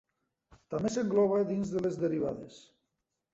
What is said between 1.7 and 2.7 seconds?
de les derivades.